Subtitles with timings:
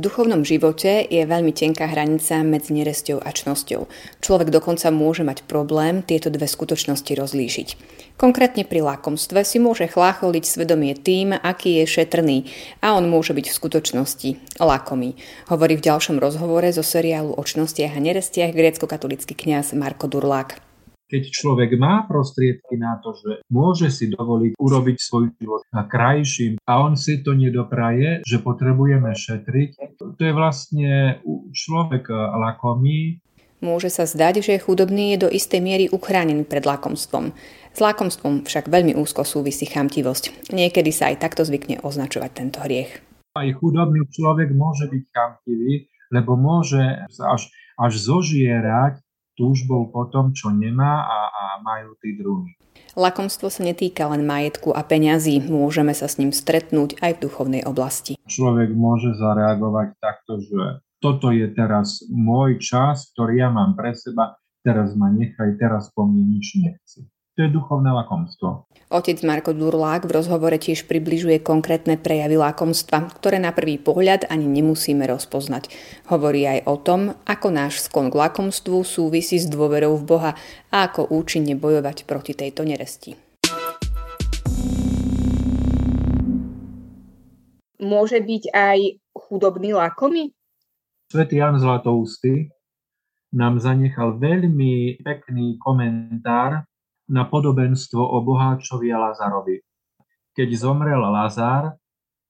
[0.00, 3.84] V duchovnom živote je veľmi tenká hranica medzi neresťou a čnosťou.
[4.24, 7.68] Človek dokonca môže mať problém tieto dve skutočnosti rozlíšiť.
[8.16, 12.48] Konkrétne pri lakomstve si môže chlácholiť svedomie tým, aký je šetrný
[12.80, 15.20] a on môže byť v skutočnosti lakomý.
[15.52, 20.69] Hovorí v ďalšom rozhovore zo seriálu o čnostiach a nerestiach grécko-katolický kňaz Marko Durlák
[21.10, 26.86] keď človek má prostriedky na to, že môže si dovoliť urobiť svoj život krajším a
[26.86, 31.18] on si to nedopraje, že potrebujeme šetriť, to je vlastne
[31.50, 33.18] človek lakomý.
[33.60, 37.36] Môže sa zdať, že chudobný je do istej miery uchránený pred lakomstvom.
[37.76, 40.54] S lakomstvom však veľmi úzko súvisí chamtivosť.
[40.54, 43.04] Niekedy sa aj takto zvykne označovať tento hriech.
[43.36, 48.98] Aj chudobný človek môže byť chamtivý, lebo môže až, až zožierať
[49.40, 52.52] túžbou po tom, čo nemá a, a majú tí druhí.
[52.92, 57.62] Lakomstvo sa netýka len majetku a peňazí, môžeme sa s ním stretnúť aj v duchovnej
[57.64, 58.20] oblasti.
[58.28, 64.36] Človek môže zareagovať takto, že toto je teraz môj čas, ktorý ja mám pre seba,
[64.60, 67.08] teraz ma nechaj, teraz po mne nič nechci.
[67.38, 68.66] To je duchovné lakomstvo.
[68.90, 74.50] Otec Marko Durlák v rozhovore tiež približuje konkrétne prejavy lakomstva, ktoré na prvý pohľad ani
[74.50, 75.70] nemusíme rozpoznať.
[76.10, 80.32] Hovorí aj o tom, ako náš sklon k lakomstvu súvisí s dôverou v Boha
[80.74, 83.14] a ako účinne bojovať proti tejto neresti.
[87.80, 88.78] Môže byť aj
[89.14, 90.34] chudobný lakomý?
[91.08, 92.50] Svetý Jan Zlatoustý
[93.30, 96.66] nám zanechal veľmi pekný komentár
[97.10, 99.58] na podobenstvo o boháčovi a Lazarovi.
[100.30, 101.74] Keď zomrel Lazar,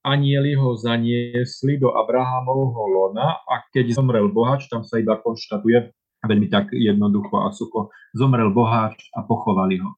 [0.01, 5.93] anieli ho zaniesli do Abrahamovho lona a keď zomrel boháč, tam sa iba konštatuje
[6.25, 9.93] veľmi tak jednoducho a sucho, zomrel boháč a pochovali ho.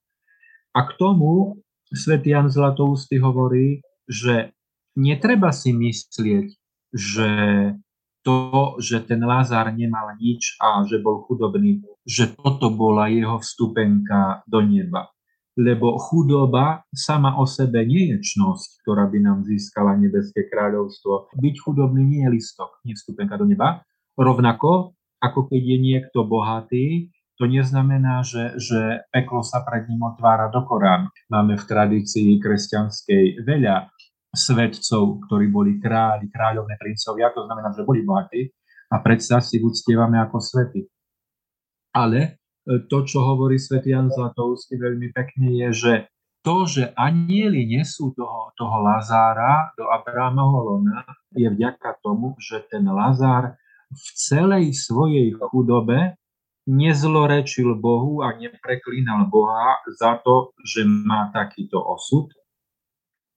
[0.76, 1.60] A k tomu
[1.92, 4.52] svätý Jan Zlatoustý hovorí, že
[4.96, 6.48] netreba si myslieť,
[6.92, 7.30] že
[8.24, 14.44] to, že ten Lazar nemal nič a že bol chudobný, že toto bola jeho vstupenka
[14.44, 15.08] do neba.
[15.54, 21.32] Lebo chudoba sama o sebe nie je čnosť, ktorá by nám získala nebeské kráľovstvo.
[21.38, 23.86] Byť chudobný nie je listok, nie vstupenka do neba.
[24.18, 26.86] Rovnako, ako keď je niekto bohatý,
[27.34, 31.10] to neznamená, že, že peklo sa pred ním otvára do Korán.
[31.26, 33.90] Máme v tradícii kresťanskej veľa
[34.34, 38.50] svetcov, ktorí boli králi, kráľovné princovia, to znamená, že boli bohatí
[38.90, 40.86] a predsa si uctievame ako svety.
[41.94, 42.28] Ale e,
[42.90, 45.94] to, čo hovorí svätý Jan Zlatovský veľmi pekne, je, že
[46.44, 52.84] to, že anieli nesú toho, toho Lazára do Abrahamovho lona, je vďaka tomu, že ten
[52.84, 53.56] Lazár
[53.88, 56.18] v celej svojej chudobe
[56.66, 62.28] nezlorečil Bohu a nepreklínal Boha za to, že má takýto osud,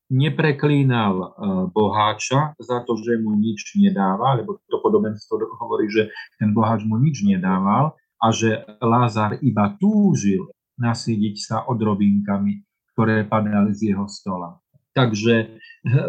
[0.08, 1.28] nepreklínal e,
[1.72, 6.08] boháča za to, že mu nič nedáva, lebo to podobenstvo hovorí, že
[6.40, 12.62] ten boháč mu nič nedával a že Lázar iba túžil nasídiť sa odrobinkami,
[12.94, 14.58] ktoré padali z jeho stola.
[14.94, 15.46] Takže e,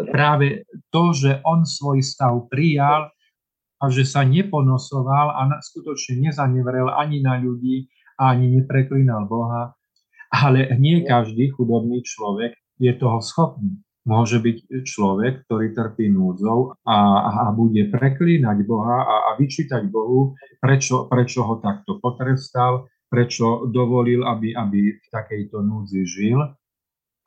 [0.09, 3.09] práve to, že on svoj stav prijal
[3.79, 7.85] a že sa neponosoval a skutočne nezanevrel ani na ľudí,
[8.17, 9.73] ani nepreklínal Boha,
[10.33, 16.97] ale nie každý chudobný človek je toho schopný môže byť človek, ktorý trpí núdzou a,
[17.49, 24.23] a bude preklínať Boha a, a vyčítať Bohu, prečo, prečo ho takto potrestal, prečo dovolil,
[24.23, 26.39] aby, aby v takejto núdzi žil.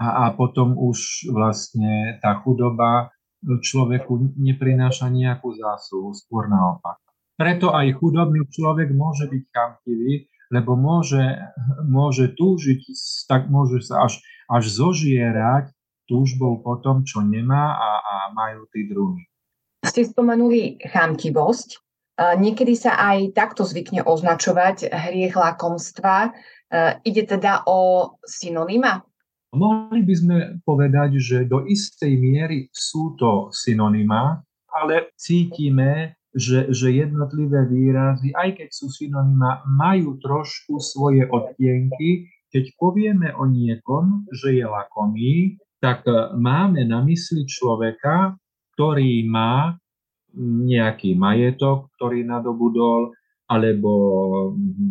[0.00, 3.12] A, a potom už vlastne tá chudoba
[3.42, 6.98] človeku neprináša nejakú zásluhu, skôr naopak.
[7.34, 11.42] Preto aj chudobný človek môže byť chamtivý, lebo môže,
[11.82, 12.80] môže túžiť,
[13.26, 15.72] tak môže sa až, až zožierať
[16.12, 19.24] túžbou po tom, čo nemá a, a majú tí druhí.
[19.80, 21.80] Ste spomenuli chamtivosť.
[22.20, 26.36] Niekedy sa aj takto zvykne označovať hriech lakomstva.
[27.02, 29.00] Ide teda o synonyma?
[29.52, 36.88] Mohli by sme povedať, že do istej miery sú to synonyma, ale cítime, že, že
[36.92, 42.32] jednotlivé výrazy, aj keď sú synonyma, majú trošku svoje odtienky.
[42.48, 48.38] Keď povieme o niekom, že je lakomý, tak e, máme na mysli človeka,
[48.78, 49.74] ktorý má
[50.38, 53.12] nejaký majetok, ktorý nadobudol,
[53.50, 53.92] alebo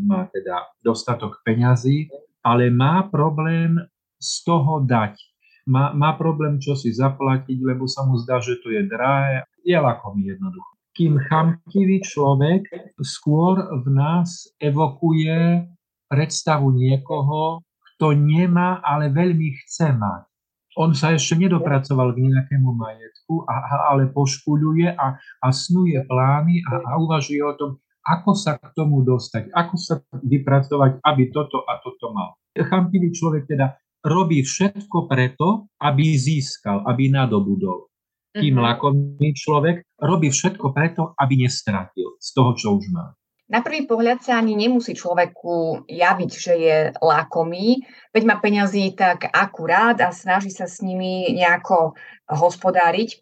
[0.05, 2.11] má teda dostatok peňazí,
[2.45, 3.79] ale má problém
[4.21, 5.17] z toho dať.
[5.65, 9.47] Má, má problém čo si zaplatiť, lebo sa mu zdá, že to je drahé.
[9.65, 10.69] Je lakomý jednoducho.
[10.91, 12.67] Kým chamtivý človek
[13.01, 15.65] skôr v nás evokuje
[16.11, 17.63] predstavu niekoho,
[17.95, 20.30] kto nemá, ale veľmi chce mať
[20.79, 23.55] on sa ešte nedopracoval k nejakému majetku, a,
[23.91, 27.71] ale pošpuľuje a, a snuje plány a, a uvažuje o tom,
[28.01, 32.33] ako sa k tomu dostať, ako sa vypracovať, aby toto a toto mal.
[32.57, 37.91] Chamtivý človek teda robí všetko preto, aby získal, aby nadobudol.
[38.31, 38.63] Kým mm-hmm.
[38.63, 43.11] lakomý človek robí všetko preto, aby nestratil z toho, čo už má.
[43.51, 47.83] Na prvý pohľad sa ani nemusí človeku javiť, že je lakomý,
[48.15, 51.99] veď má peňazí tak akurát a snaží sa s nimi nejako
[52.31, 53.19] hospodáriť.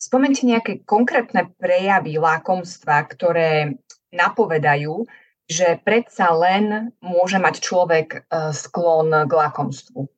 [0.00, 3.76] Spomente nejaké konkrétne prejavy lákomstva, ktoré
[4.16, 5.04] napovedajú,
[5.44, 8.18] že predsa len môže mať človek e,
[8.56, 10.08] sklon k lakomstvu.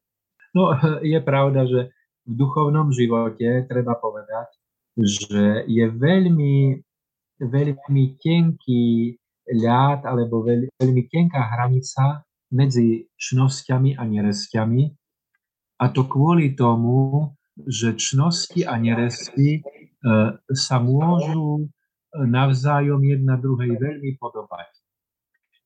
[0.54, 0.62] No,
[1.02, 1.90] je pravda, že
[2.30, 4.54] v duchovnom živote treba povedať,
[4.98, 6.78] že je veľmi,
[7.42, 9.18] veľmi tenký
[9.52, 12.22] ľad alebo veľ, veľmi tenká hranica
[12.52, 14.82] medzi čnosťami a neresťami.
[15.78, 19.60] A to kvôli tomu, že čnosti a neresty e,
[20.54, 21.70] sa môžu
[22.14, 24.70] navzájom jedna druhej veľmi podobať.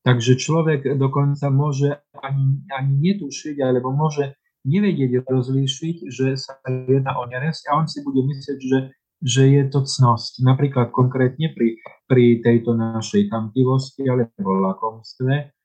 [0.03, 4.35] Takže človek dokonca môže ani, ani netušiť, alebo môže
[4.67, 8.91] nevedieť rozlíšiť, že sa jedná o neresť a on si bude myslieť, že
[9.23, 10.43] že je to cnosť.
[10.43, 15.55] Napríklad konkrétne pri, pri tejto našej chamtivosti alebo lakomstve,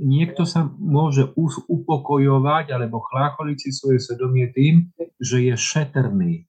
[0.00, 1.28] niekto sa môže
[1.68, 4.88] upokojovať alebo chlácholiť si svoje svedomie tým,
[5.20, 6.48] že je šetrný.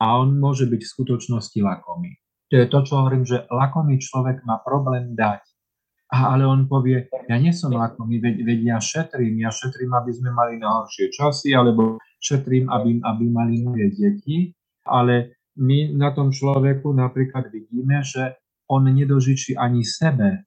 [0.00, 2.16] A on môže byť v skutočnosti lakomý.
[2.50, 5.42] To je to, čo hovorím, že lakomý človek má problém dať.
[6.10, 10.10] A, ale on povie, ja nie som lakomý, veď, veď ja šetrím, ja šetrím, aby
[10.10, 14.50] sme mali na horšie časy, alebo šetrím, aby, aby mali moje deti,
[14.82, 18.38] ale my na tom človeku napríklad vidíme, že
[18.70, 20.46] on nedožičí ani sebe.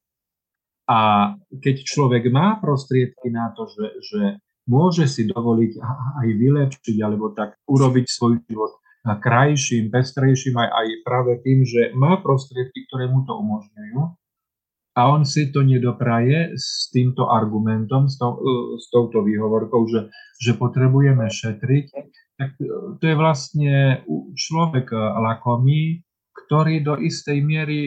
[0.88, 4.22] A keď človek má prostriedky na to, že, že
[4.68, 5.80] môže si dovoliť
[6.24, 8.72] aj vylepšiť alebo tak urobiť svoj život
[9.04, 14.00] krajším, pestrejším aj, aj práve tým, že má prostriedky, ktoré mu to umožňujú,
[14.94, 18.38] a on si to nedopraje s týmto argumentom, s, to,
[18.78, 21.86] s touto výhovorkou, že, že potrebujeme šetriť,
[22.38, 23.74] tak e, to je vlastne
[24.38, 26.06] človek e, lakomý,
[26.46, 27.80] ktorý do istej miery,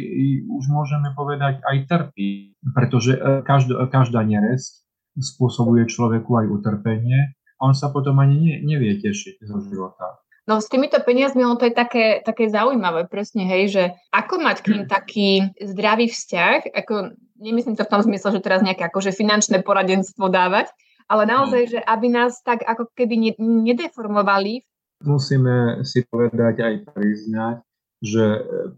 [0.51, 4.83] už môžeme povedať, aj trpí, pretože e, každá, každá neresť
[5.15, 10.26] spôsobuje človeku aj utrpenie a on sa potom ani ne, nevie tešiť zo života.
[10.47, 13.85] No s týmito peniazmi, ono to je také, také zaujímavé, presne, hej, že
[14.15, 15.29] ako mať k ním taký
[15.59, 20.71] zdravý vzťah, ako nemyslím to v tom zmysle, že teraz nejaké akože finančné poradenstvo dávať,
[21.11, 24.63] ale naozaj, že aby nás tak ako keby nedeformovali.
[25.03, 27.57] Musíme si povedať aj priznať,
[27.99, 28.25] že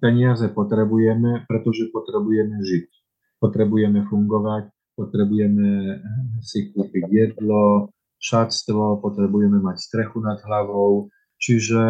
[0.00, 2.88] peniaze potrebujeme, pretože potrebujeme žiť.
[3.44, 6.00] Potrebujeme fungovať, potrebujeme
[6.40, 11.80] si kúpiť jedlo, šatstvo, potrebujeme mať strechu nad hlavou, čiže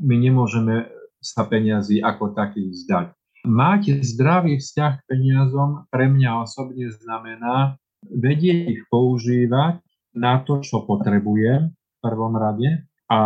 [0.00, 0.88] my nemôžeme
[1.20, 3.12] sa peniazy ako taký vzdať.
[3.46, 9.78] Mať zdravý vzťah k peniazom pre mňa osobne znamená vedieť ich používať
[10.14, 13.20] na to, čo potrebujem v prvom rade a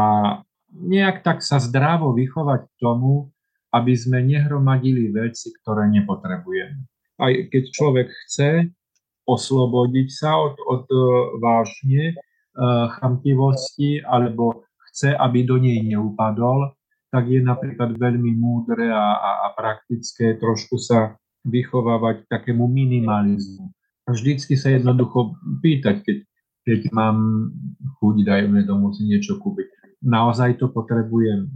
[0.72, 3.32] nejak tak sa zdravo vychovať k tomu,
[3.72, 6.80] aby sme nehromadili veci, ktoré nepotrebujeme.
[7.20, 8.72] Aj keď človek chce
[9.24, 10.98] oslobodiť sa od, od e,
[11.40, 12.14] vášne, e,
[12.98, 16.76] chamtivosti alebo chce, aby do nej neupadol,
[17.08, 21.16] tak je napríklad veľmi múdre a, a, a praktické trošku sa
[21.48, 23.72] vychovávať takému minimalizmu
[24.08, 26.18] vždycky sa jednoducho pýtať, keď,
[26.66, 27.50] keď mám
[27.98, 29.98] chuť, dajme tomu si niečo kúpiť.
[30.02, 31.46] Naozaj to potrebujem.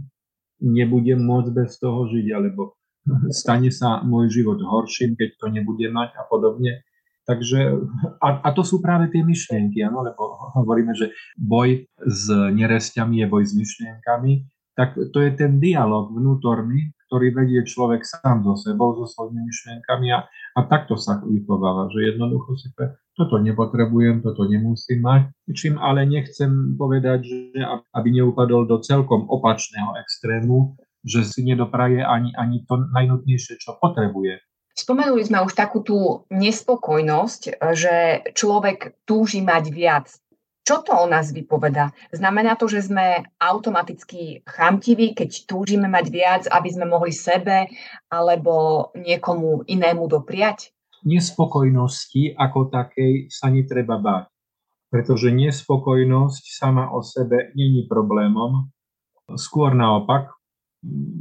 [0.63, 2.79] Nebudem môcť bez toho žiť, alebo
[3.29, 6.86] stane sa môj život horším, keď to nebudem mať a podobne.
[7.27, 7.59] Takže,
[8.23, 13.27] a, a to sú práve tie myšlienky, ano, lebo hovoríme, že boj s neresťami je
[13.27, 14.47] boj s myšlienkami,
[14.79, 20.07] tak to je ten dialog vnútorný, ktorý vedie človek sám so sebou, so svojimi myšlienkami
[20.15, 20.23] a,
[20.55, 26.07] a takto sa vychováva, že jednoducho si pe, toto nepotrebujem, toto nemusím mať, čím ale
[26.07, 27.59] nechcem povedať, že
[27.91, 34.46] aby neupadol do celkom opačného extrému, že si nedopraje ani, ani to najnutnejšie, čo potrebuje.
[34.77, 40.05] Spomenuli sme už takú tú nespokojnosť, že človek túži mať viac.
[40.61, 41.95] Čo to o nás vypoveda?
[42.13, 47.71] Znamená to, že sme automaticky chamtiví, keď túžime mať viac, aby sme mohli sebe
[48.11, 50.75] alebo niekomu inému dopriať?
[51.07, 54.29] Nespokojnosti ako takej sa netreba báť,
[54.93, 58.69] pretože nespokojnosť sama o sebe není problémom.
[59.39, 60.37] Skôr naopak,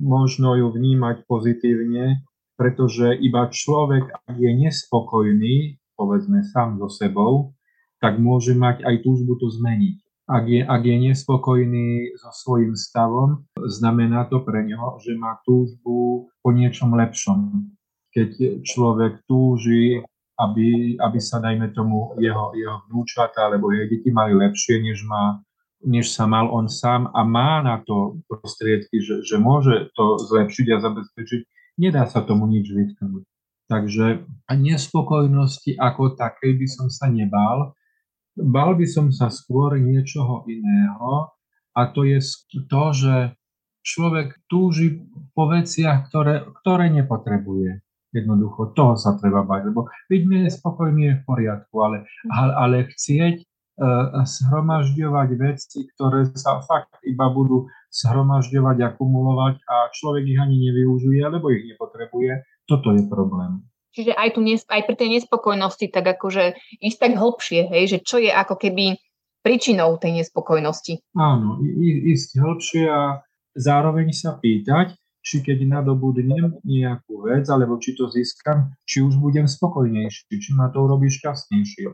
[0.02, 7.52] možno ju vnímať pozitívne, pretože iba človek, ak je nespokojný, povedzme sám so sebou,
[8.00, 9.96] tak môže mať aj túžbu to zmeniť.
[10.26, 16.26] Ak je, ak je nespokojný so svojím stavom, znamená to pre neho, že má túžbu
[16.42, 17.70] po niečom lepšom.
[18.10, 20.02] Keď človek túži,
[20.36, 25.40] aby, aby sa, dajme tomu, jeho, jeho vnúčata alebo jeho deti mali lepšie, než, má,
[25.86, 30.66] než sa mal on sám a má na to prostriedky, že, že môže to zlepšiť
[30.74, 31.40] a zabezpečiť,
[31.76, 33.24] nedá sa tomu nič vytknúť.
[33.66, 37.76] Takže nespokojnosti ako takej by som sa nebál,
[38.36, 41.32] Bal by som sa skôr niečoho iného
[41.72, 42.20] a to je
[42.68, 43.14] to, že
[43.80, 45.00] človek túži
[45.32, 47.80] po veciach, ktoré, ktoré nepotrebuje.
[48.12, 51.98] Jednoducho, toho sa treba bať, lebo byť nespokojný je v poriadku, ale,
[52.32, 60.36] ale, chcieť uh, zhromažďovať veci, ktoré sa fakt iba budú zhromažďovať, akumulovať a človek ich
[60.36, 63.64] ani nevyužije, alebo ich nepotrebuje, toto je problém.
[63.96, 66.52] Čiže aj, tu, aj pri tej nespokojnosti tak akože
[66.84, 69.00] ísť tak hlbšie, hej, že čo je ako keby
[69.40, 71.00] príčinou tej nespokojnosti.
[71.16, 71.64] Áno,
[72.12, 73.24] ísť hlbšie a
[73.56, 74.92] zároveň sa pýtať,
[75.24, 80.68] či keď nadobudnem nejakú vec, alebo či to získam, či už budem spokojnejší, či ma
[80.68, 81.88] to urobí šťastnejšie.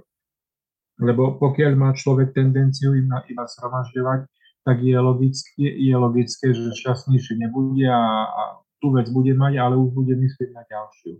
[1.01, 4.29] Lebo pokiaľ má človek tendenciu iba, iba zhromažďovať,
[4.63, 8.43] tak je logické, je logické, že šťastnejšie nebude a, a
[8.79, 11.19] tú vec bude mať, ale už bude myslieť na ďalšiu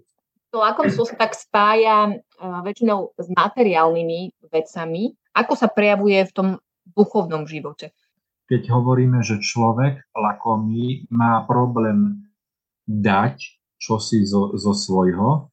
[0.53, 5.17] to lakomstvo sa tak spája uh, väčšinou s materiálnymi vecami.
[5.33, 6.49] Ako sa prejavuje v tom
[6.93, 7.97] duchovnom živote?
[8.53, 12.29] Keď hovoríme, že človek lakomý má problém
[12.85, 13.41] dať
[13.81, 15.49] čosi zo, zo svojho,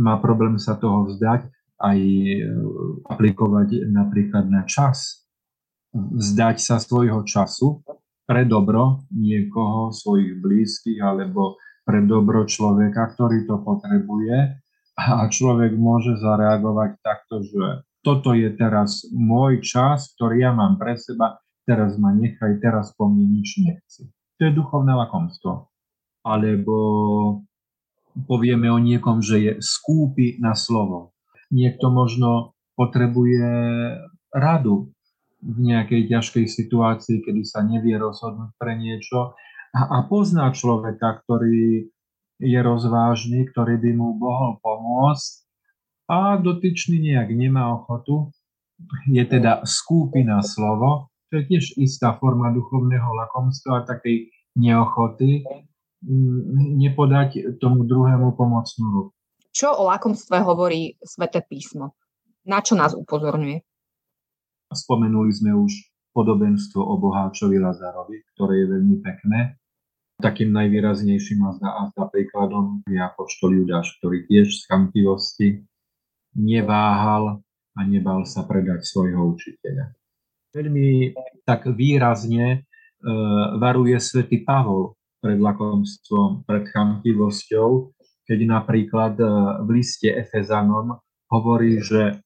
[0.00, 1.52] má problém sa toho vzdať,
[1.82, 2.40] aj e,
[3.04, 5.21] aplikovať napríklad na čas.
[5.92, 7.84] Vzdať sa svojho času
[8.24, 14.62] pre dobro niekoho, svojich blízkych alebo pre dobro človeka, ktorý to potrebuje
[14.96, 20.98] a človek môže zareagovať takto, že toto je teraz môj čas, ktorý ja mám pre
[20.98, 24.10] seba, teraz ma nechaj, teraz po mne nič nechci.
[24.38, 25.70] To je duchovné lakomstvo.
[26.22, 26.76] Alebo
[28.26, 31.14] povieme o niekom, že je skúpi na slovo.
[31.48, 33.48] Niekto možno potrebuje
[34.32, 34.91] radu
[35.42, 39.34] v nejakej ťažkej situácii, kedy sa nevie rozhodnúť pre niečo
[39.74, 41.90] a, a pozná človeka, ktorý
[42.42, 45.32] je rozvážny, ktorý by mu mohol pomôcť
[46.10, 48.30] a dotyčný nejak nemá ochotu,
[49.06, 55.46] je teda skúpi na slovo, to je tiež istá forma duchovného lakomstva, takej neochoty
[56.04, 59.12] mm, nepodať tomu druhému pomocnú ruku.
[59.52, 61.96] Čo o lakomstve hovorí Svete písmo?
[62.44, 63.62] Na čo nás upozorňuje?
[64.72, 65.72] Spomenuli sme už
[66.12, 69.56] podobenstvo o boháčovi Lazarovi, ktoré je veľmi pekné.
[70.20, 75.48] Takým najvýraznejším a zda, a zda príkladom je apoštol Judáš, ktorý tiež z chamtivosti
[76.36, 77.40] neváhal
[77.72, 79.96] a nebal sa predať svojho učiteľa.
[80.52, 81.16] Veľmi
[81.48, 82.58] tak výrazne e,
[83.56, 87.96] varuje svätý Pavol pred lakomstvom, pred chamtivosťou,
[88.28, 89.26] keď napríklad e,
[89.64, 91.00] v liste Efezanom
[91.32, 92.20] hovorí, že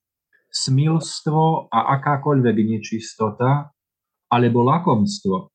[0.51, 3.71] smilstvo a akákoľvek nečistota
[4.31, 5.53] alebo lakomstvo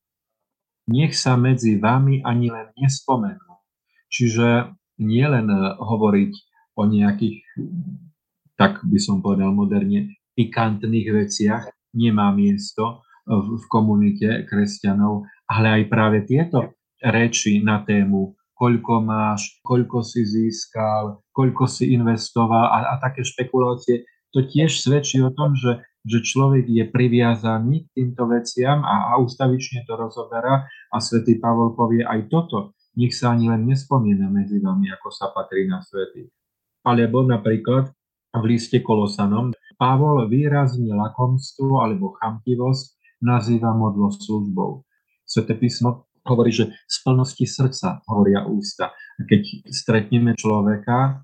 [0.90, 3.62] nech sa medzi vami ani len nespomenú.
[4.10, 6.32] Čiže nie len e, hovoriť
[6.74, 7.38] o nejakých,
[8.58, 16.18] tak by som povedal moderne, pikantných veciach, nemá miesto v, komunite kresťanov, ale aj práve
[16.24, 23.22] tieto reči na tému, koľko máš, koľko si získal, koľko si investoval a, a také
[23.22, 29.14] špekulácie, to tiež svedčí o tom, že že človek je priviazaný k týmto veciam a,
[29.14, 34.26] a ustavične to rozoberá a svätý Pavol povie aj toto, nech sa ani len nespomína
[34.28, 36.26] medzi vami, ako sa patrí na svety.
[36.82, 37.94] Alebo napríklad
[38.34, 44.82] v liste Kolosanom Pavol výrazne lakomstvo alebo chamtivosť nazýva modlo službou.
[45.22, 48.90] Sveté písmo hovorí, že z plnosti srdca hovoria ústa.
[48.90, 51.22] A keď stretneme človeka,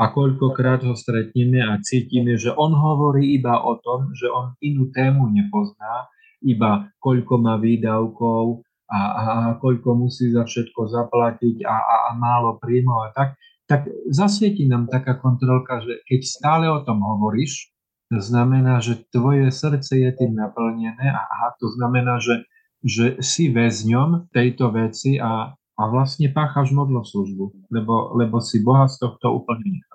[0.00, 4.88] a koľkokrát ho stretneme a cítime, že on hovorí iba o tom, že on inú
[4.88, 6.08] tému nepozná,
[6.40, 12.10] iba koľko má výdavkov a, a, a koľko musí za všetko zaplatiť a, a, a
[12.16, 13.36] málo príjmov a tak,
[13.68, 17.70] tak zasvieti nám taká kontrolka, že keď stále o tom hovoríš,
[18.10, 22.42] to znamená, že tvoje srdce je tým naplnené a, a to znamená, že,
[22.82, 28.98] že si väzňom tejto veci a, a vlastne páchaš modloslužbu, lebo, lebo si Boha z
[28.98, 29.86] tohto úplne.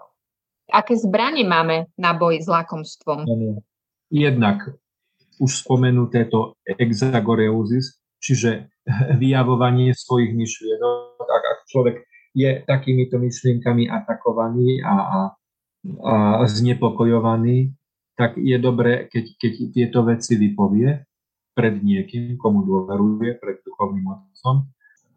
[0.75, 3.23] Aké zbranie máme na boj s lakomstvom?
[4.11, 4.75] Jednak
[5.39, 8.67] už spomenuté to exagoreuzis, čiže
[9.21, 11.15] vyjavovanie svojich myšlienok.
[11.23, 11.95] Ak, ak človek
[12.35, 15.19] je takýmito myšlienkami atakovaný a, a,
[16.03, 16.13] a
[16.43, 17.71] znepokojovaný,
[18.19, 21.07] tak je dobré, keď, keď tieto veci vypovie.
[21.55, 24.67] pred niekým, komu dôveruje, pred duchovným otcom.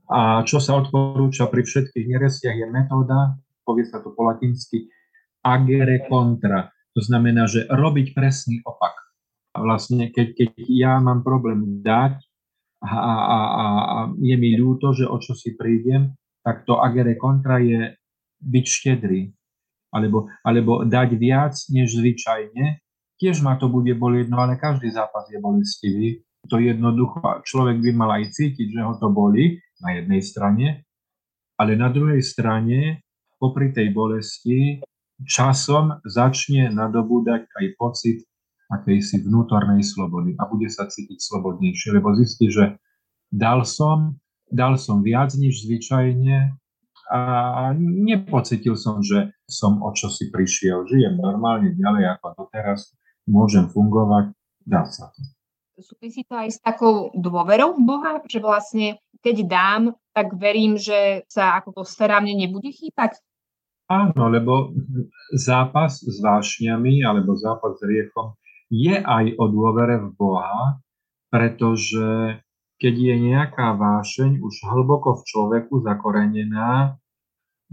[0.06, 3.34] A čo sa odporúča pri všetkých nerestiach je metóda,
[3.66, 4.86] povie sa to po latinsky,
[5.54, 6.68] agere contra.
[6.92, 8.94] To znamená, že robiť presný opak.
[9.56, 12.20] A vlastne, keď, keď ja mám problém dať
[12.84, 16.14] a, a, a, a je mi ľúto, že o čo si prídem,
[16.44, 17.96] tak to agere contra je
[18.38, 19.30] byť štedrý.
[19.88, 22.78] Alebo, alebo dať viac, než zvyčajne.
[23.18, 26.22] Tiež ma to bude bolieť, no ale každý zápas je bolestivý.
[26.46, 30.86] To jednoducho človek by mal aj cítiť, že ho to boli na jednej strane,
[31.58, 33.02] ale na druhej strane,
[33.38, 34.78] popri tej bolesti,
[35.26, 38.18] časom začne nadobúdať aj pocit
[38.68, 42.76] akejsi vnútornej slobody a bude sa cítiť slobodnejšie, lebo zistí, že
[43.32, 44.20] dal som,
[44.52, 46.52] dal som viac než zvyčajne
[47.08, 47.20] a
[47.80, 50.84] nepocitil som, že som o čo si prišiel.
[50.84, 52.92] Žijem normálne ďalej ako doteraz,
[53.25, 54.37] môžem fungovať,
[54.68, 55.25] dá sa to.
[55.78, 61.22] Súvisí to aj s takou dôverou v Boha, že vlastne keď dám, tak verím, že
[61.30, 63.16] sa ako to stará mne nebude chýpať?
[63.88, 64.76] Áno, lebo
[65.33, 68.37] zápas s vášňami alebo zápas s riechom
[68.68, 70.76] je aj o dôvere v Boha,
[71.33, 72.37] pretože
[72.76, 77.00] keď je nejaká vášeň už hlboko v človeku zakorenená,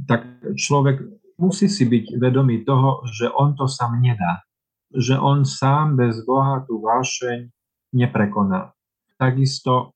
[0.08, 0.24] tak
[0.56, 1.04] človek
[1.36, 4.48] musí si byť vedomý toho, že on to sám nedá.
[4.96, 7.52] Že on sám bez Boha tú vášeň
[7.92, 8.72] neprekoná.
[9.20, 9.92] Takisto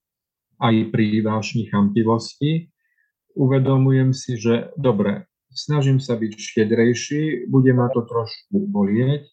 [0.60, 2.68] aj pri vášni chamtivosti
[3.40, 9.28] uvedomujem si, že dobre, snažím sa byť štedrejší, bude ma to trošku bolieť,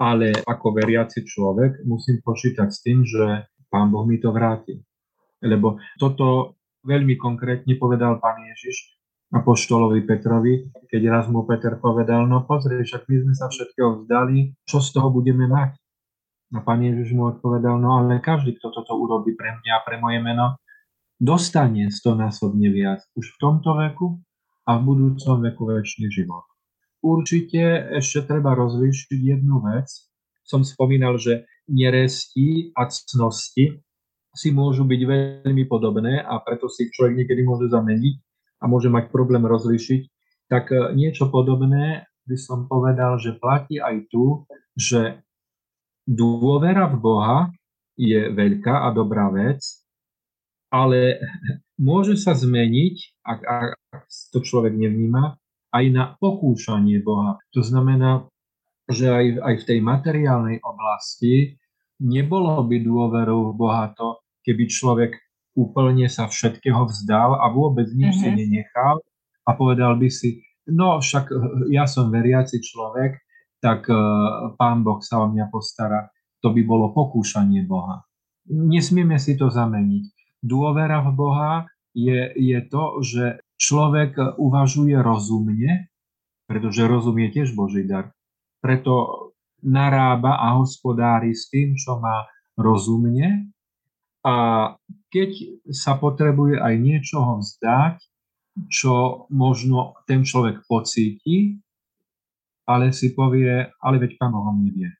[0.00, 4.80] ale ako veriaci človek musím počítať s tým, že Pán Boh mi to vráti.
[5.44, 12.42] Lebo toto veľmi konkrétne povedal Pán Ježiš apoštolovi Petrovi, keď raz mu Peter povedal, no
[12.42, 15.78] pozri, však my sme sa všetkého vzdali, čo z toho budeme mať?
[16.50, 20.02] A pán Ježiš mu odpovedal, no ale každý, kto toto urobí pre mňa a pre
[20.02, 20.58] moje meno,
[21.14, 24.18] dostane stonásobne viac už v tomto veku
[24.70, 26.46] a v budúcom veku väčší život.
[27.02, 29.90] Určite ešte treba rozlíšiť jednu vec.
[30.46, 33.82] Som spomínal, že neresti a cnosti
[34.30, 38.14] si môžu byť veľmi podobné a preto si človek niekedy môže zameniť
[38.62, 40.02] a môže mať problém rozlíšiť.
[40.46, 44.46] Tak e, niečo podobné by som povedal, že platí aj tu,
[44.78, 45.18] že
[46.06, 47.38] dôvera v Boha
[47.98, 49.66] je veľká a dobrá vec,
[50.70, 51.18] ale
[51.90, 53.79] môže sa zmeniť, ak, ak
[54.30, 55.38] to človek nevníma,
[55.70, 57.38] aj na pokúšanie Boha.
[57.54, 58.26] To znamená,
[58.90, 61.54] že aj, aj v tej materiálnej oblasti
[62.02, 65.12] nebolo by dôverou v Boha to, keby človek
[65.54, 68.22] úplne sa všetkého vzdal a vôbec nič mm-hmm.
[68.22, 68.36] si mhm.
[68.38, 68.96] nenechal
[69.46, 71.30] a povedal by si, no však
[71.70, 73.18] ja som veriaci človek,
[73.60, 76.08] tak uh, Pán Boh sa o mňa postará.
[76.40, 78.00] To by bolo pokúšanie Boha.
[78.48, 80.40] Nesmieme si to zameniť.
[80.40, 81.52] Dôvera v Boha
[81.92, 85.92] je, je to, že človek uvažuje rozumne,
[86.48, 88.10] pretože rozum je tiež Boží dar.
[88.64, 89.28] Preto
[89.60, 92.24] narába a hospodári s tým, čo má
[92.56, 93.52] rozumne
[94.24, 94.36] a
[95.12, 98.00] keď sa potrebuje aj niečoho vzdať,
[98.68, 101.60] čo možno ten človek pocíti,
[102.68, 104.92] ale si povie, ale veď Pán Boh nevie.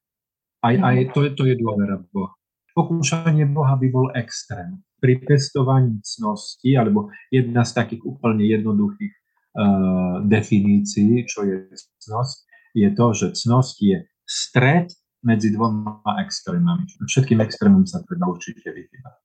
[0.61, 2.33] Aj, aj to, to je dôvera v Boha.
[2.77, 10.23] Pokúšanie Boha by bol extrém pri testovaní cnosti, alebo jedna z takých úplne jednoduchých uh,
[10.29, 11.73] definícií, čo je
[12.05, 12.37] cnosť,
[12.77, 14.89] je to, že cnosť je stred
[15.25, 16.87] medzi dvoma extrémami.
[17.05, 19.17] Všetkým extrémom sa treba určite vyhýbať.